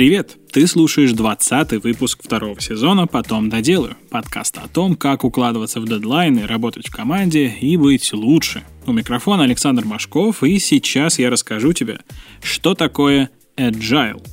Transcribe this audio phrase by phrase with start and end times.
[0.00, 0.38] Привет!
[0.50, 6.46] Ты слушаешь 20 выпуск второго сезона «Потом доделаю» подкаста о том, как укладываться в дедлайны,
[6.46, 8.62] работать в команде и быть лучше.
[8.86, 11.98] У микрофона Александр Машков, и сейчас я расскажу тебе,
[12.42, 13.28] что такое
[13.58, 14.26] Agile.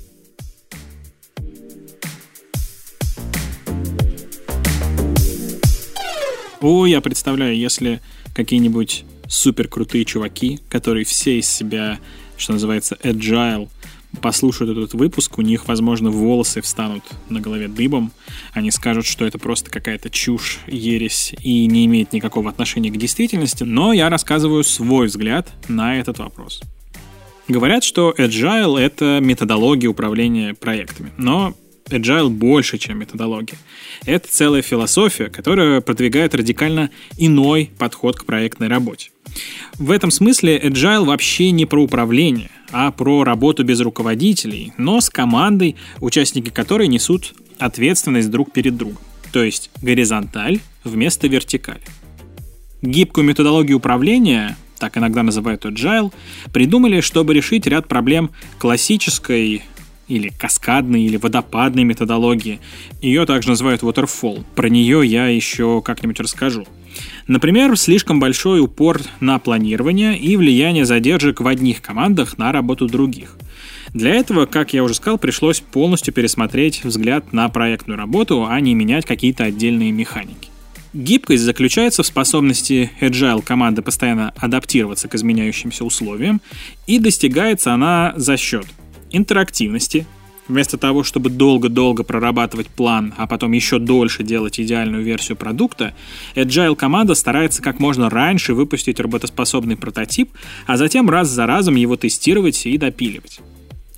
[6.61, 7.99] О, я представляю, если
[8.33, 11.99] какие-нибудь супер крутые чуваки, которые все из себя,
[12.37, 13.67] что называется, agile,
[14.21, 18.11] послушают этот выпуск, у них, возможно, волосы встанут на голове дыбом.
[18.53, 23.63] Они скажут, что это просто какая-то чушь, ересь и не имеет никакого отношения к действительности,
[23.63, 26.61] но я рассказываю свой взгляд на этот вопрос.
[27.47, 31.55] Говорят, что Agile— это методология управления проектами, но
[31.89, 33.57] Agile больше, чем методология.
[34.05, 39.11] Это целая философия, которая продвигает радикально иной подход к проектной работе.
[39.77, 45.09] В этом смысле Agile вообще не про управление, а про работу без руководителей, но с
[45.09, 48.99] командой, участники которой несут ответственность друг перед другом.
[49.31, 51.81] То есть горизонталь вместо вертикали.
[52.81, 56.13] Гибкую методологию управления, так иногда называют Agile,
[56.53, 59.63] придумали, чтобы решить ряд проблем классической
[60.07, 62.59] или каскадной, или водопадной методологии.
[63.01, 64.45] Ее также называют waterfall.
[64.55, 66.65] Про нее я еще как-нибудь расскажу.
[67.27, 73.35] Например, слишком большой упор на планирование и влияние задержек в одних командах на работу других.
[73.93, 78.75] Для этого, как я уже сказал, пришлось полностью пересмотреть взгляд на проектную работу, а не
[78.75, 80.49] менять какие-то отдельные механики.
[80.93, 86.41] Гибкость заключается в способности agile команды постоянно адаптироваться к изменяющимся условиям,
[86.85, 88.65] и достигается она за счет
[89.11, 90.05] интерактивности,
[90.47, 95.93] Вместо того, чтобы долго-долго прорабатывать план, а потом еще дольше делать идеальную версию продукта,
[96.35, 100.31] Agile команда старается как можно раньше выпустить работоспособный прототип,
[100.65, 103.41] а затем раз за разом его тестировать и допиливать.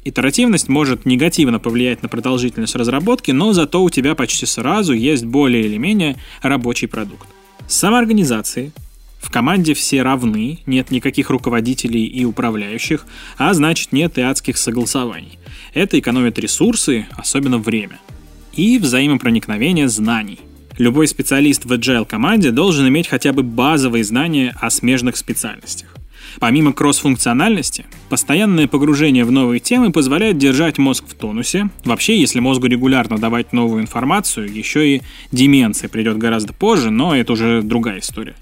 [0.06, 5.66] Итеративность может негативно повлиять на продолжительность разработки, но зато у тебя почти сразу есть более
[5.66, 7.28] или менее рабочий продукт.
[7.68, 8.72] Самоорганизации
[9.20, 13.06] в команде все равны, нет никаких руководителей и управляющих,
[13.38, 15.39] а значит нет и адских согласований.
[15.74, 18.00] Это экономит ресурсы, особенно время.
[18.54, 20.40] И взаимопроникновение знаний.
[20.78, 25.94] Любой специалист в agile команде должен иметь хотя бы базовые знания о смежных специальностях.
[26.40, 31.70] Помимо кросс-функциональности, постоянное погружение в новые темы позволяет держать мозг в тонусе.
[31.84, 35.02] Вообще, если мозгу регулярно давать новую информацию, еще и
[35.32, 38.36] деменция придет гораздо позже, но это уже другая история.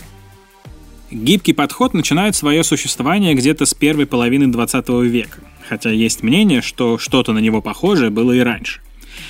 [1.09, 6.97] Гибкий подход начинает свое существование где-то с первой половины 20 века, хотя есть мнение, что
[6.97, 8.81] что-то на него похожее было и раньше.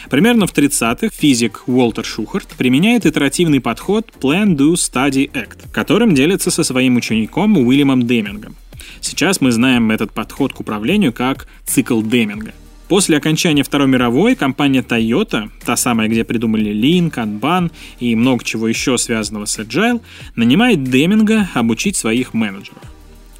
[0.10, 6.50] Примерно в 30-х физик Уолтер Шухарт применяет итеративный подход Plan, Do, Study, Act, которым делится
[6.50, 8.56] со своим учеником Уильямом Демингом.
[9.00, 12.54] Сейчас мы знаем этот подход к управлению как цикл Деминга–
[12.88, 18.68] После окончания Второй мировой компания Toyota, та самая, где придумали Lean, Kanban и много чего
[18.68, 20.02] еще связанного с Agile,
[20.36, 22.82] нанимает Деминга обучить своих менеджеров.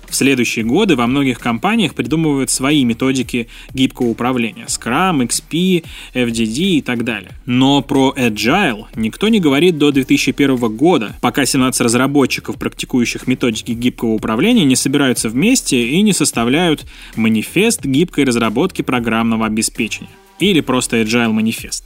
[0.10, 6.82] В следующие годы во многих компаниях придумывают свои методики гибкого управления– Scrum, XP, FDD и
[6.82, 7.32] так далее.
[7.46, 14.12] Но про Agile никто не говорит до 2001 года, пока 17 разработчиков, практикующих методики гибкого
[14.12, 16.86] управления, не собираются вместе и не составляют
[17.16, 20.10] манифест гибкой разработки программного обеспечения.
[20.40, 21.86] Или просто Agile манифест.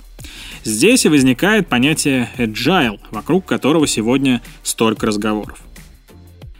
[0.64, 5.58] Здесь и возникает понятие Agile, вокруг которого сегодня столько разговоров.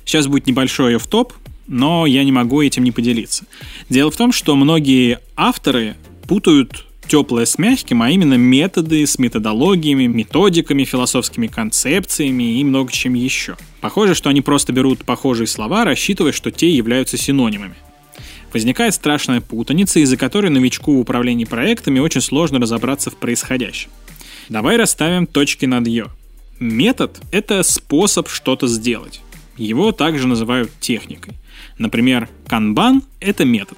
[0.06, 1.34] Сейчас будет небольшой офф-топ,
[1.72, 3.46] но я не могу этим не поделиться.
[3.90, 5.96] Дело в том, что многие авторы
[6.28, 13.14] путают теплое с мягким, а именно методы с методологиями, методиками, философскими концепциями и много чем
[13.14, 13.56] еще.
[13.80, 17.76] Похоже, что они просто берут похожие слова, рассчитывая, что те являются синонимами.
[18.52, 23.90] Возникает страшная путаница, из-за которой новичку в управлении проектами очень сложно разобраться в происходящем.
[24.50, 26.08] Давай расставим точки над «ё».
[26.60, 29.22] Метод— это способ что-то сделать.
[29.58, 31.36] Его также называют техникой.
[31.78, 33.78] Например, канбан— это метод.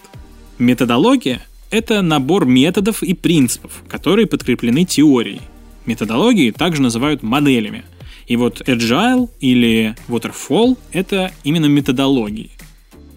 [0.59, 1.41] Методология—
[1.71, 5.41] это набор методов и принципов, которые подкреплены теорией.
[5.85, 7.83] Методологии также называют моделями.
[8.27, 12.51] И вот Agile или Waterfall— это именно методологии.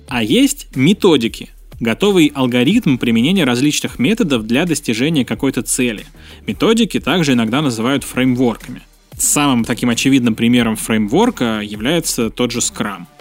[0.09, 6.07] А есть методики, готовый алгоритм применения различных методов для достижения какой-то цели.
[6.47, 8.83] Методики также иногда называют фреймворками.
[9.19, 13.07] Самым таким очевидным примером фреймворка является тот же Scrum—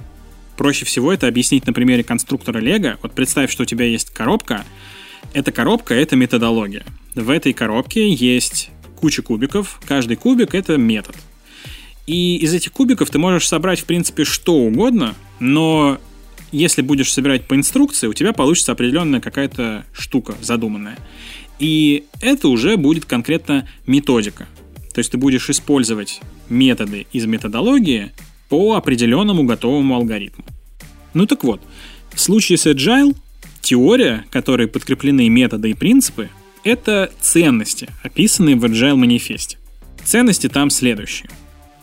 [0.58, 2.98] Проще всего это объяснить на примере конструктора Lego.
[3.02, 4.66] Вот представь, что у тебя есть коробка.
[5.34, 6.86] Эта коробка— это методология.
[7.14, 9.80] В этой коробке есть куча кубиков.
[9.86, 11.16] Каждый кубик— это метод.
[12.08, 16.00] И из этих кубиков ты можешь собрать, в принципе, что угодно, но
[16.52, 20.98] если будешь собирать по инструкции, у тебя получится определенная какая-то штука задуманная.
[21.60, 24.48] И это уже будет конкретно методика.
[24.94, 28.12] То есть ты будешь использовать методы из методологии
[28.50, 30.46] по определенному готовому алгоритму.
[31.14, 31.62] Ну так вот,
[32.14, 33.16] в случае с Agile
[33.62, 36.30] теория, которой подкреплены методы и принципы,
[36.64, 39.58] это ценности, описанные в Agile манифесте.
[40.04, 41.30] Ценности там следующие.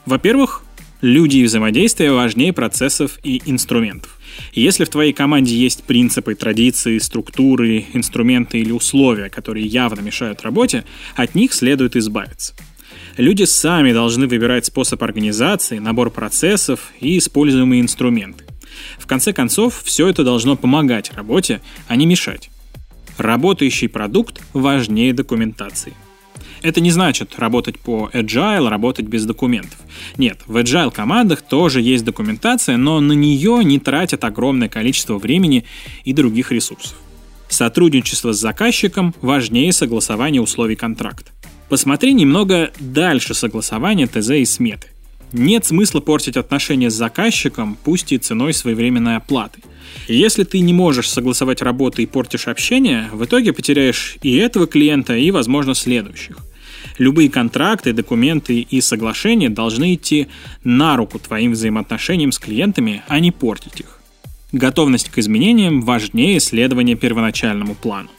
[0.06, 0.64] Во-первых,
[1.00, 4.18] люди и взаимодействие важнее процессов и инструментов.
[4.52, 10.84] Если в твоей команде есть принципы, традиции, структуры, инструменты или условия, которые явно мешают работе,
[11.14, 12.54] от них следует избавиться.
[13.16, 18.44] Люди сами должны выбирать способ организации, набор процессов и используемые инструменты.
[18.98, 22.50] В конце концов, все это должно помогать работе, а не мешать.
[23.18, 25.92] Работающий продукт важнее документации.
[26.62, 29.78] Это не значит работать по agile, работать без документов.
[30.16, 35.64] Нет, в agile командах тоже есть документация, но на нее не тратят огромное количество времени
[36.04, 36.96] и других ресурсов.
[37.48, 41.32] Сотрудничество с заказчиком важнее согласования условий контракта.
[41.72, 44.88] Посмотри немного дальше согласования ТЗ и сметы.
[45.32, 49.62] Нет смысла портить отношения с заказчиком, пусть и ценой своевременной оплаты.
[50.06, 55.16] Если ты не можешь согласовать работу и портишь общение, в итоге потеряешь и этого клиента,
[55.16, 56.36] и, возможно, следующих.
[56.98, 60.26] Любые контракты, документы и соглашения должны идти
[60.64, 63.98] на руку твоим взаимоотношениям с клиентами, а не портить их.
[64.52, 68.10] Готовность к изменениям важнее следования первоначальному плану.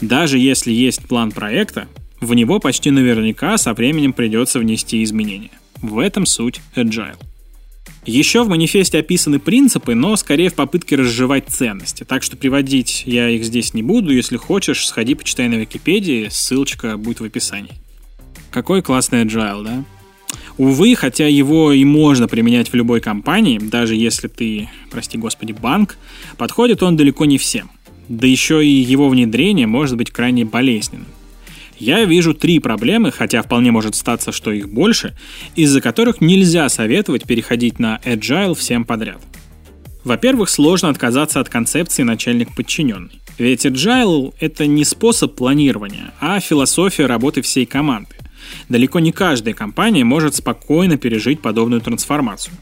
[0.00, 1.86] Даже если есть план проекта,
[2.24, 5.50] в него почти наверняка со временем придется внести изменения.
[5.80, 7.16] В этом суть Agile.
[8.06, 12.04] Еще в манифесте описаны принципы, но скорее в попытке разжевать ценности.
[12.04, 14.12] Так что приводить я их здесь не буду.
[14.12, 16.28] Если хочешь, сходи, почитай на Википедии.
[16.30, 17.72] Ссылочка будет в описании.
[18.50, 19.84] Какой классный agile, да?
[20.58, 25.96] Увы, хотя его и можно применять в любой компании, даже если ты, прости господи, банк,
[26.36, 27.70] подходит он далеко не всем.
[28.08, 31.06] Да еще и его внедрение может быть крайне болезненным.
[31.78, 35.16] Я вижу три проблемы, хотя вполне может статься, что их больше,
[35.56, 39.20] из-за которых нельзя советовать переходить на agile всем подряд.
[40.04, 43.20] Во-первых, сложно отказаться от концепции начальник-подчиненный.
[43.38, 48.14] Ведь agile— это не способ планирования, а философия работы всей команды.
[48.68, 52.54] Далеко не каждая компания может спокойно пережить подобную трансформацию.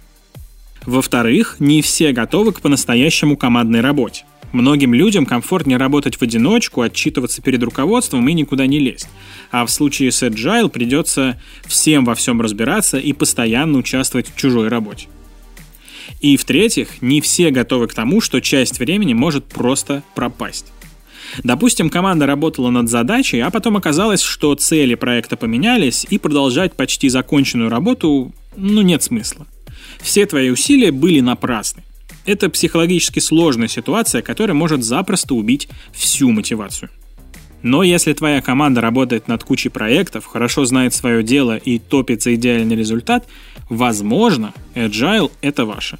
[0.87, 4.25] Во-вторых, не все готовы к по-настоящему командной работе.
[4.53, 9.09] Многим людям комфортнее работать в одиночку, отчитываться перед руководством и никуда не лезть.
[9.51, 14.69] А в случае с Agile придется всем во всем разбираться и постоянно участвовать в чужой
[14.69, 15.09] работе.
[16.21, 20.67] И в-третьих, не все готовы к тому, что часть времени может просто пропасть.
[21.43, 27.09] Допустим, команда работала над задачей, а потом оказалось, что цели проекта поменялись, и продолжать почти
[27.09, 29.47] законченную работу, ну, нет смысла.
[30.01, 31.83] Все твои усилия были напрасны.
[32.25, 36.91] Это психологически сложная ситуация, которая может запросто убить всю мотивацию.
[37.63, 42.35] Но если твоя команда работает над кучей проектов, хорошо знает свое дело и топит за
[42.35, 43.27] идеальный результат,
[43.69, 45.99] возможно, Agile— это ваше.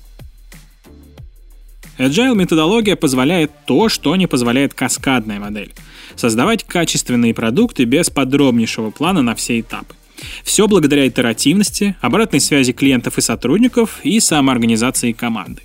[1.99, 5.73] Agile методология позволяет то, что не позволяет каскадная модель.
[6.17, 9.95] Создавать качественные продукты без подробнейшего плана на все этапы.
[10.43, 15.63] Все благодаря итеративности, обратной связи клиентов и сотрудников и самоорганизации команды.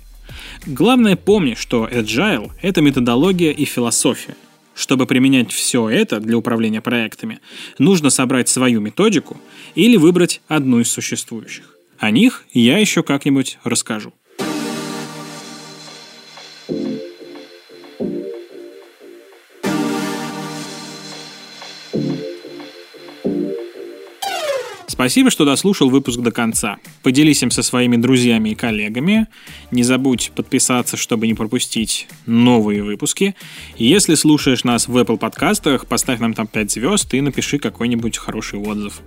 [0.66, 4.36] Главное помни, что Agile— это методология и философия.
[4.74, 7.40] Чтобы применять все это для управления проектами,
[7.78, 9.36] нужно собрать свою методику
[9.74, 11.76] или выбрать одну из существующих.
[11.98, 14.12] О них я еще как-нибудь расскажу.
[24.98, 26.78] Спасибо, что дослушал выпуск до конца.
[27.04, 29.28] Поделись им со своими друзьями и коллегами.
[29.70, 33.36] Не забудь подписаться, чтобы не пропустить новые выпуски.
[33.76, 38.58] Если слушаешь нас в Apple подкастах, поставь нам там 5 звезд и напиши какой-нибудь хороший
[38.58, 39.00] отзыв.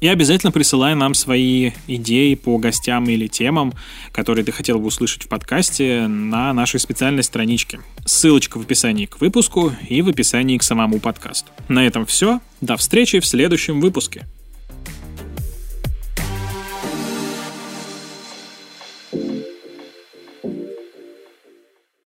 [0.00, 3.72] И обязательно присылай нам свои идеи по гостям или темам,
[4.10, 7.78] которые ты хотел бы услышать в подкасте на нашей специальной страничке.
[8.04, 11.52] Ссылочка в описании к выпуску и в описании к самому подкасту.
[11.68, 12.40] На этом все.
[12.60, 14.26] До встречи в следующем выпуске.